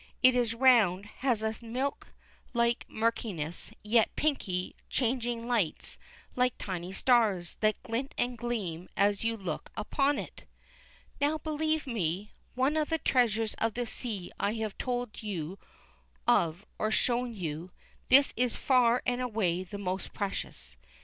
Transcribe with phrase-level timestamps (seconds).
[0.23, 2.07] It is round, has a milk
[2.55, 5.99] like murkiness, yet pinky, changing lights
[6.35, 10.45] like tiny stars, that glint and gleam as you look upon it.
[11.19, 12.31] Now believe me!
[12.57, 15.59] Of all the treasures of the sea I have told you
[16.27, 17.69] of or shown you,
[18.09, 20.77] this is far and away the most precious.